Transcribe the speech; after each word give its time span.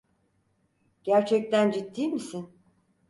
Gerçekten 1.03 1.71
ciddi 1.71 2.07
misin? 2.11 2.55